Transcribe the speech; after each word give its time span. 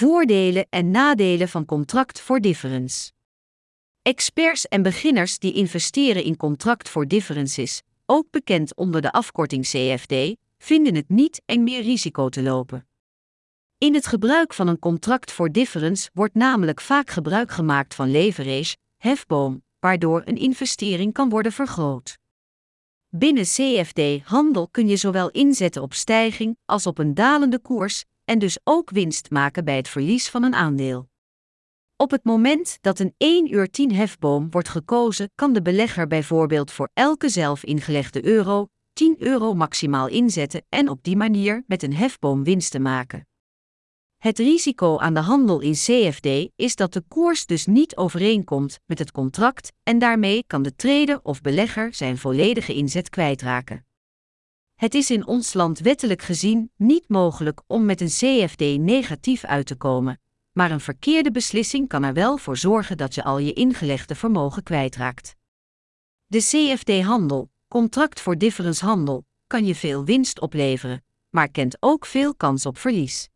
Voordelen 0.00 0.66
en 0.70 0.90
nadelen 0.90 1.48
van 1.48 1.64
contract 1.64 2.20
for 2.20 2.40
difference. 2.40 3.12
Experts 4.02 4.68
en 4.68 4.82
beginners 4.82 5.38
die 5.38 5.52
investeren 5.52 6.24
in 6.24 6.36
contract 6.36 6.88
for 6.88 7.08
differences, 7.08 7.82
ook 8.06 8.30
bekend 8.30 8.76
onder 8.76 9.02
de 9.02 9.12
afkorting 9.12 9.64
CFD, 9.64 10.36
vinden 10.58 10.94
het 10.94 11.08
niet 11.08 11.42
eng 11.46 11.62
meer 11.62 11.82
risico 11.82 12.28
te 12.28 12.42
lopen. 12.42 12.86
In 13.78 13.94
het 13.94 14.06
gebruik 14.06 14.54
van 14.54 14.68
een 14.68 14.78
contract 14.78 15.32
for 15.32 15.52
difference 15.52 16.10
wordt 16.12 16.34
namelijk 16.34 16.80
vaak 16.80 17.10
gebruik 17.10 17.50
gemaakt 17.50 17.94
van 17.94 18.10
leverage, 18.10 18.76
hefboom, 18.96 19.62
waardoor 19.80 20.22
een 20.24 20.38
investering 20.38 21.12
kan 21.12 21.28
worden 21.28 21.52
vergroot. 21.52 22.18
Binnen 23.08 23.44
CFD-handel 23.44 24.68
kun 24.68 24.88
je 24.88 24.96
zowel 24.96 25.30
inzetten 25.30 25.82
op 25.82 25.94
stijging 25.94 26.56
als 26.64 26.86
op 26.86 26.98
een 26.98 27.14
dalende 27.14 27.58
koers 27.58 28.04
en 28.30 28.38
dus 28.38 28.58
ook 28.64 28.90
winst 28.90 29.30
maken 29.30 29.64
bij 29.64 29.76
het 29.76 29.88
verlies 29.88 30.28
van 30.28 30.42
een 30.42 30.54
aandeel. 30.54 31.08
Op 31.96 32.10
het 32.10 32.24
moment 32.24 32.78
dat 32.80 32.98
een 32.98 33.14
1 33.16 33.54
uur 33.54 33.70
10 33.70 33.94
hefboom 33.94 34.50
wordt 34.50 34.68
gekozen, 34.68 35.30
kan 35.34 35.52
de 35.52 35.62
belegger 35.62 36.06
bijvoorbeeld 36.06 36.70
voor 36.70 36.90
elke 36.92 37.28
zelf 37.28 37.64
ingelegde 37.64 38.24
euro 38.24 38.68
10 38.92 39.16
euro 39.18 39.54
maximaal 39.54 40.08
inzetten 40.08 40.64
en 40.68 40.88
op 40.88 41.02
die 41.02 41.16
manier 41.16 41.64
met 41.66 41.82
een 41.82 41.94
hefboom 41.94 42.44
winsten 42.44 42.82
maken. 42.82 43.28
Het 44.16 44.38
risico 44.38 44.98
aan 44.98 45.14
de 45.14 45.20
handel 45.20 45.60
in 45.60 45.72
CFD 45.72 46.50
is 46.56 46.76
dat 46.76 46.92
de 46.92 47.02
koers 47.08 47.46
dus 47.46 47.66
niet 47.66 47.96
overeenkomt 47.96 48.80
met 48.86 48.98
het 48.98 49.10
contract 49.10 49.72
en 49.82 49.98
daarmee 49.98 50.44
kan 50.46 50.62
de 50.62 50.76
trader 50.76 51.20
of 51.22 51.40
belegger 51.40 51.94
zijn 51.94 52.18
volledige 52.18 52.74
inzet 52.74 53.08
kwijtraken. 53.08 53.84
Het 54.80 54.94
is 54.94 55.10
in 55.10 55.26
ons 55.26 55.54
land 55.54 55.78
wettelijk 55.78 56.22
gezien 56.22 56.70
niet 56.76 57.08
mogelijk 57.08 57.60
om 57.66 57.84
met 57.84 58.00
een 58.00 58.06
CFD 58.06 58.60
negatief 58.78 59.44
uit 59.44 59.66
te 59.66 59.76
komen, 59.76 60.20
maar 60.52 60.70
een 60.70 60.80
verkeerde 60.80 61.30
beslissing 61.30 61.88
kan 61.88 62.02
er 62.02 62.12
wel 62.12 62.36
voor 62.36 62.56
zorgen 62.56 62.96
dat 62.96 63.14
je 63.14 63.24
al 63.24 63.38
je 63.38 63.52
ingelegde 63.52 64.14
vermogen 64.14 64.62
kwijtraakt. 64.62 65.36
De 66.26 66.38
CFD-handel, 66.38 67.50
contract 67.68 68.20
voor 68.20 68.38
difference 68.38 68.84
handel, 68.84 69.24
kan 69.46 69.66
je 69.66 69.74
veel 69.74 70.04
winst 70.04 70.40
opleveren, 70.40 71.04
maar 71.30 71.50
kent 71.50 71.76
ook 71.80 72.06
veel 72.06 72.34
kans 72.34 72.66
op 72.66 72.78
verlies. 72.78 73.28